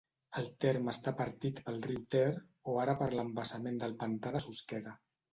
El 0.41 0.45
terme 0.63 0.89
està 0.95 1.11
partit 1.17 1.59
pel 1.67 1.75
riu 1.83 1.99
Ter 2.15 2.23
o 2.73 2.77
ara 2.85 2.95
per 3.01 3.09
l'embassament 3.17 3.77
del 3.85 3.93
pantà 4.05 4.33
de 4.37 4.43
Susqueda. 4.47 4.95